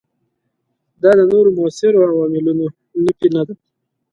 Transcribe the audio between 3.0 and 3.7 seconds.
نفي نه ده.